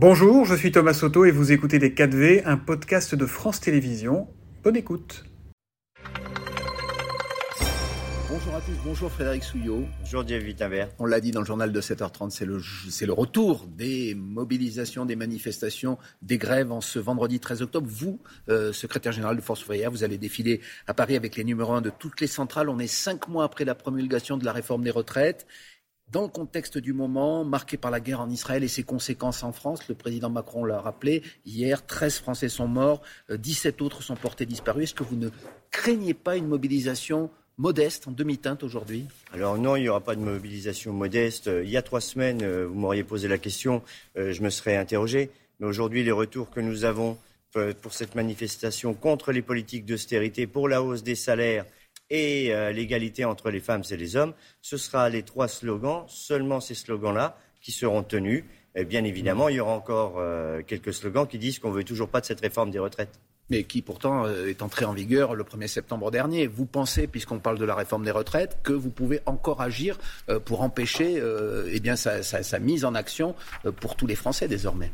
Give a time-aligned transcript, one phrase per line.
[0.00, 4.28] Bonjour, je suis Thomas Soto et vous écoutez Les 4V, un podcast de France Télévisions.
[4.62, 5.24] Bonne écoute.
[8.28, 9.86] Bonjour à tous, bonjour Frédéric Souillot.
[9.98, 10.90] Bonjour Vitavert.
[11.00, 15.04] On l'a dit dans le journal de 7h30, c'est le, c'est le retour des mobilisations,
[15.04, 17.88] des manifestations, des grèves en ce vendredi 13 octobre.
[17.90, 18.20] Vous,
[18.50, 21.80] euh, secrétaire général de Force ouvrière, vous allez défiler à Paris avec les numéros 1
[21.80, 22.68] de toutes les centrales.
[22.68, 25.44] On est cinq mois après la promulgation de la réforme des retraites.
[26.10, 29.52] Dans le contexte du moment, marqué par la guerre en Israël et ses conséquences en
[29.52, 34.46] France, le président Macron l'a rappelé, hier, 13 Français sont morts, 17 autres sont portés
[34.46, 34.84] disparus.
[34.84, 35.28] Est-ce que vous ne
[35.70, 39.04] craignez pas une mobilisation modeste, en demi-teinte aujourd'hui?
[39.34, 41.50] Alors non, il n'y aura pas de mobilisation modeste.
[41.62, 43.82] Il y a trois semaines, euh, vous m'auriez posé la question,
[44.16, 45.30] euh, je me serais interrogé.
[45.60, 47.18] Mais aujourd'hui, les retours que nous avons
[47.56, 51.66] euh, pour cette manifestation contre les politiques d'austérité, pour la hausse des salaires
[52.10, 56.74] et l'égalité entre les femmes et les hommes, ce sera les trois slogans, seulement ces
[56.74, 58.44] slogans-là, qui seront tenus.
[58.74, 60.22] Et bien évidemment, il y aura encore
[60.66, 63.64] quelques slogans qui disent qu'on ne veut toujours pas de cette réforme des retraites mais
[63.64, 66.46] qui pourtant est entré en vigueur le 1er septembre dernier.
[66.46, 69.98] Vous pensez, puisqu'on parle de la réforme des retraites, que vous pouvez encore agir
[70.44, 71.22] pour empêcher
[71.72, 73.34] eh bien, sa, sa, sa, mise en action
[73.80, 74.92] pour tous les Français désormais?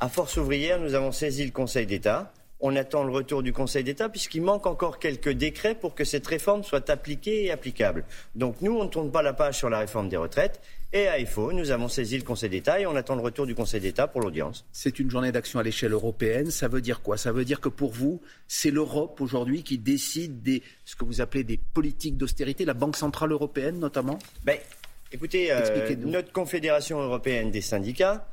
[0.00, 2.32] À Force ouvrière, nous avons saisi le Conseil d'État.
[2.66, 6.26] On attend le retour du Conseil d'État puisqu'il manque encore quelques décrets pour que cette
[6.26, 8.06] réforme soit appliquée et applicable.
[8.36, 10.62] Donc nous, on ne tourne pas la page sur la réforme des retraites.
[10.94, 13.54] Et à IFO, nous avons saisi le Conseil d'État et on attend le retour du
[13.54, 14.64] Conseil d'État pour l'audience.
[14.72, 16.50] C'est une journée d'action à l'échelle européenne.
[16.50, 17.18] Ça veut dire quoi?
[17.18, 21.20] Ça veut dire que pour vous, c'est l'Europe aujourd'hui qui décide des ce que vous
[21.20, 24.18] appelez des politiques d'austérité, la Banque centrale européenne notamment?
[24.42, 24.56] Ben,
[25.14, 28.26] Écoutez, euh, notre Confédération européenne des syndicats,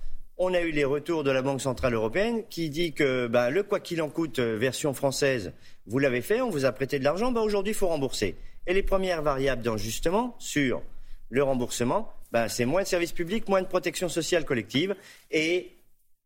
[0.44, 3.62] on a eu les retours de la Banque centrale européenne qui dit que ben, le
[3.62, 5.54] quoi qu'il en coûte version française,
[5.86, 8.36] vous l'avez fait, on vous a prêté de l'argent, ben, aujourd'hui il faut rembourser.
[8.66, 10.82] Et les premières variables d'ajustement sur
[11.30, 14.96] le remboursement, ben, c'est moins de services publics, moins de protection sociale collective
[15.30, 15.74] et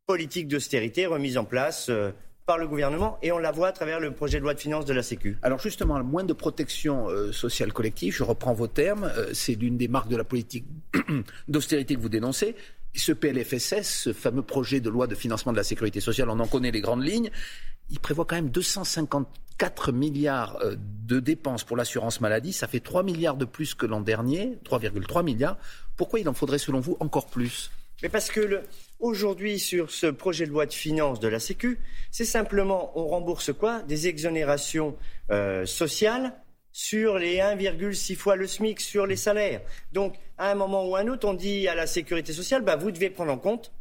[0.08, 2.12] politique d'austérité remise en place euh,
[2.46, 4.86] par le gouvernement et on la voit à travers le projet de loi de finances
[4.86, 5.38] de la Sécu.
[5.42, 9.78] Alors justement, moins de protection euh, sociale collective, je reprends vos termes, euh, c'est l'une
[9.78, 10.66] des marques de la politique
[11.48, 12.56] d'austérité que vous dénoncez.
[12.96, 16.48] Ce PLFSS, ce fameux projet de loi de financement de la sécurité sociale, on en
[16.48, 17.30] connaît les grandes lignes,
[17.90, 23.38] il prévoit quand même 254 milliards de dépenses pour l'assurance maladie, ça fait 3 milliards
[23.38, 25.58] de plus que l'an dernier, 3,3 milliards.
[25.98, 27.70] Pourquoi il en faudrait, selon vous, encore plus?
[28.04, 28.62] Mais parce que
[29.00, 31.80] aujourd'hui, sur ce projet de loi de finances de la Sécu,
[32.12, 33.82] c'est simplement, on rembourse quoi?
[33.84, 34.98] Des exonérations
[35.32, 36.34] euh, sociales
[36.76, 39.62] sur les 1,6 fois le SMIC, sur les salaires.
[39.94, 42.76] Donc, à un moment ou à un autre, on dit à la sécurité sociale, bah,
[42.76, 43.72] vous devez prendre en compte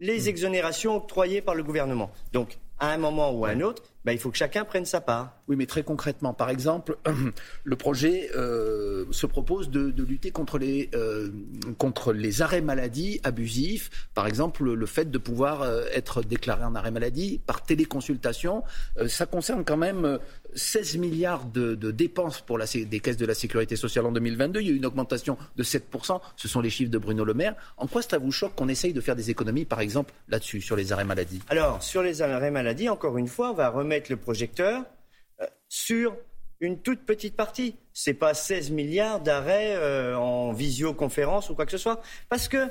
[0.00, 2.10] les exonérations octroyées par le gouvernement.
[2.32, 5.00] Donc, à un moment ou à un autre, bah, il faut que chacun prenne sa
[5.00, 5.38] part.
[5.48, 6.98] Oui, mais très concrètement, par exemple,
[7.64, 11.30] le projet euh, se propose de, de, lutter contre les, euh,
[11.78, 14.08] contre les arrêts maladie abusifs.
[14.14, 18.62] Par exemple, le fait de pouvoir euh, être déclaré en arrêt maladie par téléconsultation.
[19.08, 20.18] Ça concerne quand même
[20.54, 24.60] 16 milliards de, de dépenses pour la, des caisses de la sécurité sociale en 2022.
[24.60, 26.20] Il y a eu une augmentation de 7%.
[26.36, 27.54] Ce sont les chiffres de Bruno Le Maire.
[27.76, 30.76] En quoi ça vous choque qu'on essaye de faire des économies, par exemple, là-dessus, sur
[30.76, 31.40] les arrêts maladie?
[31.48, 34.84] Alors, sur les arrêts maladie, encore une fois, on va remettre le projecteur
[35.40, 36.16] euh, sur
[36.60, 37.76] une toute petite partie.
[37.92, 42.02] Ce n'est pas 16 milliards d'arrêts euh, en visioconférence ou quoi que ce soit.
[42.28, 42.68] Parce que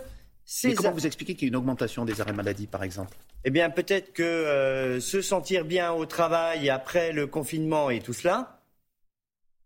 [0.63, 3.17] Mais comment vous expliquez qu'il y a une augmentation des arrêts maladie, par exemple?
[3.45, 8.13] Eh bien, peut-être que euh, se sentir bien au travail après le confinement et tout
[8.13, 8.62] cela,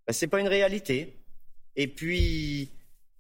[0.06, 1.18] ben, ce n'est pas une réalité.
[1.76, 2.72] Et puis,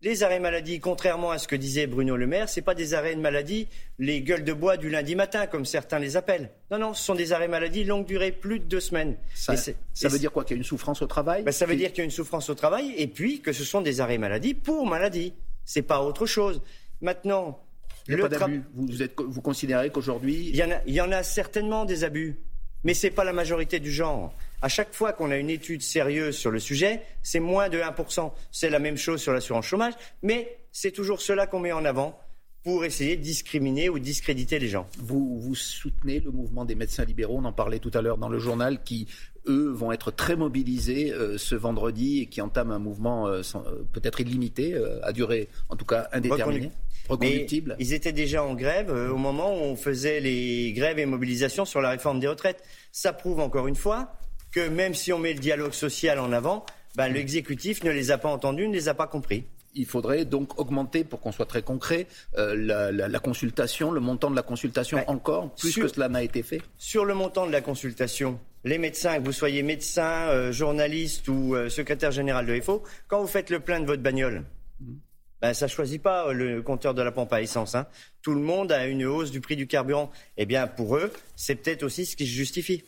[0.01, 3.15] les arrêts maladie, contrairement à ce que disait Bruno Le Maire, ce pas des arrêts
[3.15, 6.51] de maladie, les gueules de bois du lundi matin, comme certains les appellent.
[6.69, 9.15] Non, non, ce sont des arrêts maladie longue durée, plus de deux semaines.
[9.33, 11.75] Ça, ça veut dire quoi Qu'il y a une souffrance au travail ben, Ça veut
[11.75, 14.19] dire qu'il y a une souffrance au travail, et puis que ce sont des arrêts
[14.19, 15.33] maladie pour maladie.
[15.65, 16.61] C'est pas autre chose.
[17.01, 17.63] Maintenant,
[18.07, 18.63] il n'y a pas d'abus.
[18.73, 20.51] Vous, êtes, vous considérez qu'aujourd'hui.
[20.53, 22.37] Il, il y en a certainement des abus,
[22.83, 24.33] mais ce n'est pas la majorité du genre.
[24.61, 28.31] À chaque fois qu'on a une étude sérieuse sur le sujet, c'est moins de 1%.
[28.51, 32.19] C'est la même chose sur l'assurance chômage, mais c'est toujours cela qu'on met en avant
[32.63, 34.87] pour essayer de discriminer ou discréditer les gens.
[34.97, 38.29] Vous, vous soutenez le mouvement des médecins libéraux, on en parlait tout à l'heure dans
[38.29, 39.07] le journal, qui,
[39.47, 43.85] eux, vont être très mobilisés euh, ce vendredi et qui entament un mouvement euh, euh,
[43.93, 46.71] peut-être illimité, à durée en tout cas indéterminée.
[47.07, 47.75] Reconductible.
[47.77, 51.63] Mais ils étaient déjà en grève au moment où on faisait les grèves et mobilisations
[51.63, 52.61] sur la réforme des retraites.
[52.91, 54.11] Ça prouve encore une fois
[54.51, 56.65] que même si on met le dialogue social en avant,
[56.95, 59.45] ben, l'exécutif ne les a pas entendus, ne les a pas compris.
[59.75, 62.07] Il faudrait donc augmenter, pour qu'on soit très concret,
[62.37, 66.09] euh, la, la, la, consultation, le montant de la consultation encore, plus sur, que cela
[66.09, 66.61] n'a été fait?
[66.79, 71.53] Sur le montant de la consultation, les médecins, que vous soyez médecin, euh, journaliste ou
[71.53, 74.45] euh, secrétaire général de FO, quand vous faites le plein de votre bagnole,
[74.79, 74.93] mmh.
[75.41, 77.75] ben, ça ne choisit pas le compteur de la pompe à essence.
[77.75, 77.85] Hein.
[78.23, 80.09] Tout le monde a une hausse du prix du carburant.
[80.37, 82.83] Eh bien, pour eux, c'est peut-être aussi ce qui se justifie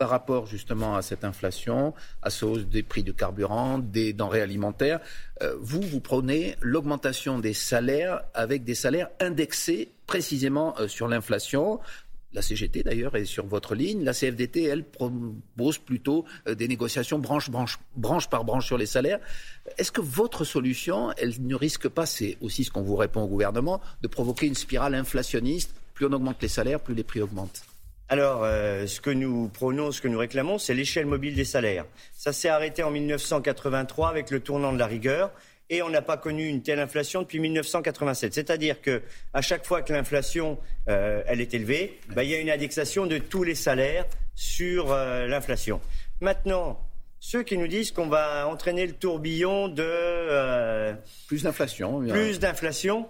[0.00, 1.92] par rapport justement à cette inflation,
[2.22, 4.98] à cette hausse des prix du carburant, des denrées alimentaires,
[5.42, 11.80] euh, vous, vous prenez l'augmentation des salaires avec des salaires indexés précisément euh, sur l'inflation.
[12.32, 14.02] La CGT d'ailleurs est sur votre ligne.
[14.02, 18.86] La CFDT, elle, propose plutôt euh, des négociations branche, branche, branche par branche sur les
[18.86, 19.20] salaires.
[19.76, 23.28] Est-ce que votre solution, elle ne risque pas, c'est aussi ce qu'on vous répond au
[23.28, 25.74] gouvernement, de provoquer une spirale inflationniste?
[25.92, 27.69] Plus on augmente les salaires, plus les prix augmentent.
[28.12, 31.86] Alors, euh, ce que nous prônons, ce que nous réclamons, c'est l'échelle mobile des salaires.
[32.12, 35.30] Ça s'est arrêté en 1983 avec le tournant de la rigueur
[35.70, 38.34] et on n'a pas connu une telle inflation depuis 1987.
[38.34, 39.02] C'est-à-dire que
[39.32, 40.58] à chaque fois que l'inflation
[40.88, 44.90] euh, elle est élevée, bah, il y a une indexation de tous les salaires sur
[44.90, 45.80] euh, l'inflation.
[46.20, 46.80] Maintenant,
[47.20, 50.96] ceux qui nous disent qu'on va entraîner le tourbillon de
[51.28, 53.06] plus d'inflation, plus d'inflation,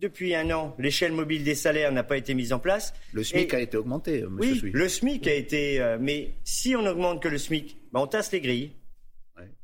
[0.00, 2.92] depuis un an, l'échelle mobile des salaires n'a pas été mise en place.
[3.12, 5.80] Le SMIC a été augmenté, euh, monsieur Oui, le SMIC a été.
[5.80, 8.72] Euh, mais si on augmente que le SMIC, ben, on tasse les grilles.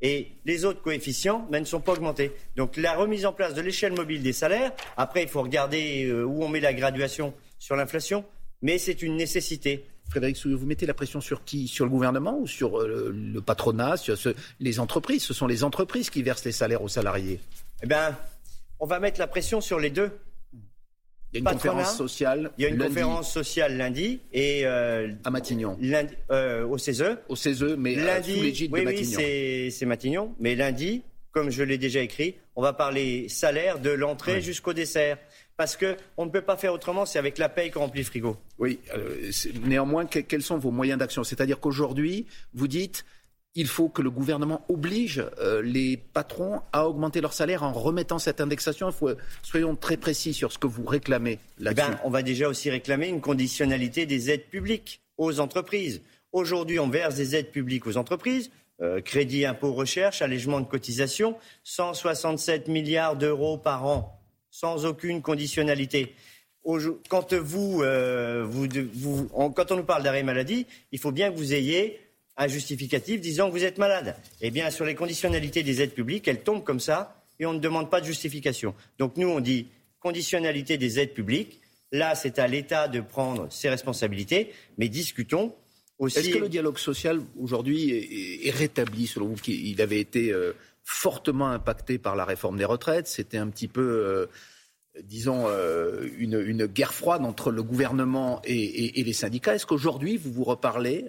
[0.03, 2.33] Et les autres coefficients ben, ne sont pas augmentés.
[2.57, 6.25] Donc la remise en place de l'échelle mobile des salaires, après il faut regarder euh,
[6.25, 8.25] où on met la graduation sur l'inflation,
[8.61, 9.87] mais c'est une nécessité.
[10.11, 11.69] Frédéric vous mettez la pression sur qui?
[11.69, 14.17] Sur le gouvernement ou sur le patronat, sur
[14.61, 15.23] les entreprises?
[15.23, 17.41] Ce sont les entreprises qui versent les salaires aux salariés.
[17.83, 18.15] Eh bien,
[18.83, 20.11] on va mettre la pression sur les deux.
[21.33, 22.51] Il y a une conférence sociale.
[22.59, 25.79] Il y a une conférence sociale lundi et euh, à Matignon.
[25.81, 27.17] Lundi, euh, au CESE.
[27.29, 29.19] Au CESE, mais euh, lundi, sous l'égide oui, de Matignon.
[29.19, 30.35] Oui, c'est Matignon.
[30.41, 35.17] Mais lundi, comme je l'ai déjà écrit, on va parler salaire de l'entrée jusqu'au dessert.
[35.57, 38.37] Parce qu'on ne peut pas faire autrement, c'est avec la paye qu'on remplit le frigo.
[38.59, 38.81] Oui.
[39.65, 41.23] néanmoins, quels sont vos moyens d'action?
[41.23, 43.05] C'est-à-dire qu'aujourd'hui, vous dites
[43.55, 48.19] il faut que le gouvernement oblige euh, les patrons à augmenter leur salaire en remettant
[48.19, 48.89] cette indexation.
[48.89, 49.11] Il faut,
[49.43, 51.93] soyons très précis sur ce que vous réclamez eh là-dessus.
[52.05, 56.01] on va déjà aussi réclamer une conditionnalité des aides publiques aux entreprises.
[56.33, 58.51] Aujourd'hui, on verse des aides publiques aux entreprises.
[58.81, 64.19] Euh, crédit impôt recherche, allègement de cotisation, 167 milliards d'euros par an,
[64.51, 66.15] sans aucune conditionnalité.
[67.09, 71.55] Quand, vous, euh, vous, quand on nous parle d'arrêt maladie, il faut bien que vous
[71.55, 72.01] ayez
[72.37, 74.17] un justificatif disant que vous êtes malade.
[74.41, 77.59] Eh bien, sur les conditionnalités des aides publiques, elles tombent comme ça et on ne
[77.59, 78.75] demande pas de justification.
[78.99, 79.67] Donc nous, on dit
[80.01, 81.61] conditionnalité des aides publiques.
[81.93, 85.55] Là, c'est à l'État de prendre ses responsabilités, mais discutons
[85.99, 86.19] aussi.
[86.19, 90.53] Est-ce que le dialogue social aujourd'hui est, rétabli selon vous Il avait été euh,
[90.83, 93.07] fortement impacté par la réforme des retraites?
[93.07, 93.83] C'était un petit peu.
[93.83, 94.27] Euh,
[95.05, 99.55] disons, euh, une, guerre froide entre le gouvernement et les syndicats.
[99.55, 101.07] Est-ce qu'aujourd'hui, vous vous reparlez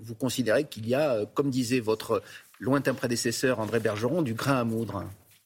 [0.00, 2.22] vous considérez qu'il y a, euh, comme disait votre
[2.58, 5.04] lointain prédécesseur André Bergeron, du grain à moudre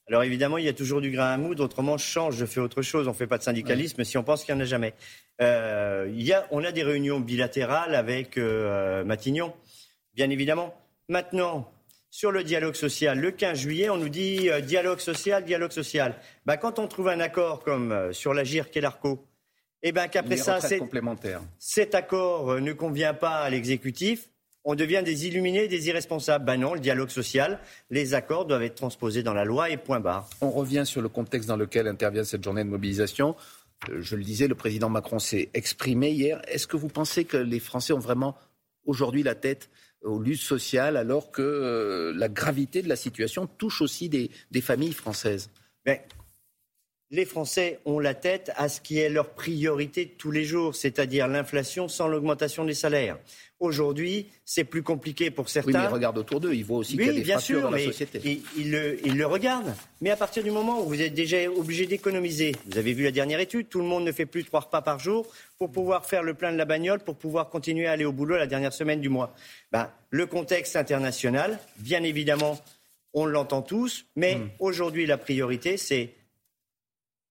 [0.09, 2.61] alors évidemment, il y a toujours du grain à moudre, autrement je change, je fais
[2.61, 4.67] autre chose, on ne fait pas de syndicalisme si on pense qu'il n'y en a
[4.67, 4.95] jamais.
[5.43, 9.53] Euh, il y a, on a des réunions bilatérales avec euh, Matignon,
[10.15, 10.81] bien évidemment.
[11.09, 11.69] Maintenant,
[12.09, 16.15] sur le dialogue social, le 15 juillet, on nous dit dialogue social, dialogue social.
[16.45, 19.36] Bah, quand on trouve un accord comme sur la GIRC et l'ARCO, et
[19.83, 20.59] eh ben qu'après ça,
[21.59, 24.29] cet accord ne convient pas à l'exécutif,
[24.69, 26.45] on devient des illuminés, des irresponsables.
[26.45, 30.01] Ben non, le dialogue social, les accords doivent être transposés dans la loi et point
[30.01, 30.29] barre.
[30.41, 33.37] On revient sur le contexte dans lequel intervient cette journée de mobilisation.
[33.89, 36.43] Euh, je le disais, le président Macron s'est exprimé hier.
[36.49, 38.37] Est-ce que vous pensez que les Français ont vraiment
[38.85, 39.71] aujourd'hui la tête
[40.03, 44.31] aux luttes sociales alors que euh, la gravité de la situation touche aussi des,
[44.61, 45.49] familles françaises?
[45.85, 46.01] Ben,
[47.11, 51.29] les Français ont la tête à ce qui est leur priorité tous les jours, c'est-à-dire
[51.29, 53.19] l'inflation sans l'augmentation des salaires.
[53.59, 55.71] Aujourd'hui, c'est plus compliqué pour certains.
[55.71, 57.63] Oui, mais ils regardent autour d'eux, ils voient aussi qu'il y a des bien fractures
[57.63, 58.21] dans la société.
[58.25, 59.75] Ils, ils, le, ils, le, regardent.
[60.03, 63.13] Mais à partir du moment où vous êtes déjà obligé d'économiser, vous avez vu la
[63.13, 65.27] dernière étude, tout le monde ne fait plus trois repas par jour
[65.59, 68.37] pour pouvoir faire le plein de la bagnole, pour pouvoir continuer à aller au boulot
[68.37, 69.35] la dernière semaine du mois.
[69.73, 72.61] Ben, le contexte international, bien évidemment,
[73.15, 74.51] on l'entend tous, mais hmm.
[74.59, 76.11] aujourd'hui, la priorité, c'est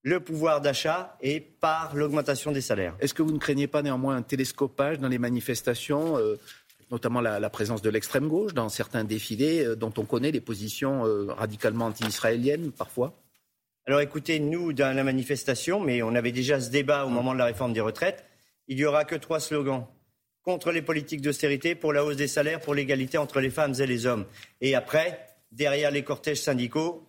[0.05, 2.95] le pouvoir d'achat et par l'augmentation des salaires.
[2.99, 6.39] Est-ce que vous ne craignez pas néanmoins un télescopage dans les manifestations euh,
[6.91, 11.07] notamment la, présence de l'extrême gauche dans certains défilés euh, dont on connaît les positions
[11.07, 13.15] euh, radicalement anti-israéliennes parfois?
[13.87, 17.39] Alors écoutez, nous, dans la manifestation, mais on avait déjà ce débat au moment de
[17.39, 18.25] la réforme des retraites,
[18.67, 19.87] il n'y aura que trois slogans.
[20.43, 23.87] Contre les politiques d'austérité, pour la hausse des salaires, pour l'égalité entre les femmes et
[23.87, 24.25] les hommes.
[24.61, 25.19] Et après,
[25.51, 27.07] derrière les cortèges syndicaux,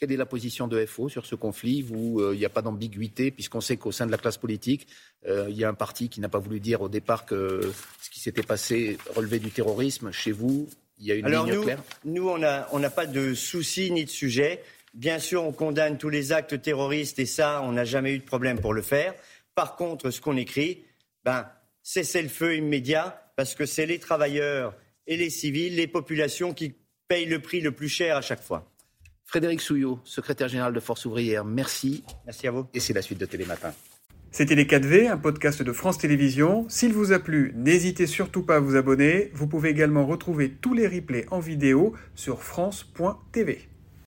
[0.00, 1.82] quelle est la position de FO sur ce conflit?
[1.82, 4.86] Vous, euh, il n'y a pas d'ambiguïté, puisqu'on sait qu'au sein de la classe politique,
[5.26, 8.08] euh, il y a un parti qui n'a pas voulu dire au départ que ce
[8.08, 10.10] qui s'était passé relevait du terrorisme.
[10.10, 11.82] Chez vous, il y a une ligne nous, claire?
[12.06, 14.62] Nous, on n'a pas de souci ni de sujet.
[14.94, 18.24] Bien sûr, on condamne tous les actes terroristes et ça, on n'a jamais eu de
[18.24, 19.14] problème pour le faire.
[19.54, 20.82] Par contre, ce qu'on écrit,
[21.24, 21.46] ben,
[21.82, 24.74] cessez le feu immédiat parce que c'est les travailleurs
[25.06, 26.74] et les civils, les populations qui
[27.06, 28.69] payent le prix le plus cher à chaque fois.
[29.30, 32.02] Frédéric Souillot, secrétaire général de Force ouvrière, merci.
[32.26, 32.66] Merci à vous.
[32.74, 33.72] Et c'est la suite de Télématin.
[34.32, 36.68] C'était Les 4V, un podcast de France Télévisions.
[36.68, 39.30] S'il vous a plu, n'hésitez surtout pas à vous abonner.
[39.32, 43.69] Vous pouvez également retrouver tous les replays en vidéo sur France.tv.